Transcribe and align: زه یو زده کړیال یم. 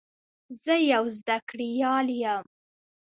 زه 0.61 0.73
یو 0.93 1.03
زده 1.17 1.37
کړیال 1.49 2.07
یم. 2.21 2.45